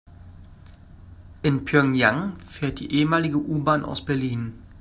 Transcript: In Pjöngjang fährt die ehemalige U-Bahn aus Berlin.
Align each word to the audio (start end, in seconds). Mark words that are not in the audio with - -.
In 1.43 1.63
Pjöngjang 1.63 2.33
fährt 2.43 2.79
die 2.79 2.91
ehemalige 2.91 3.37
U-Bahn 3.37 3.85
aus 3.85 4.03
Berlin. 4.03 4.55